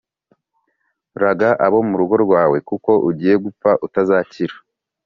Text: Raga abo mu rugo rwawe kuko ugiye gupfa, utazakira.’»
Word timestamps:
Raga 1.21 1.49
abo 1.65 1.79
mu 1.87 1.95
rugo 1.99 2.15
rwawe 2.25 2.57
kuko 2.69 2.91
ugiye 3.09 3.35
gupfa, 3.43 3.71
utazakira.’» 3.85 4.55